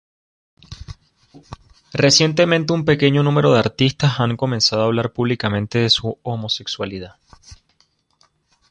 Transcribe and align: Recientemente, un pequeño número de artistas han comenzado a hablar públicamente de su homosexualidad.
Recientemente, 1.93 2.73
un 2.73 2.85
pequeño 2.85 3.21
número 3.21 3.53
de 3.53 3.59
artistas 3.59 4.19
han 4.19 4.35
comenzado 4.35 4.81
a 4.81 4.85
hablar 4.85 5.13
públicamente 5.13 5.77
de 5.77 5.91
su 5.91 6.17
homosexualidad. 6.23 7.17